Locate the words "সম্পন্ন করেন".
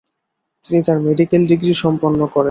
1.83-2.39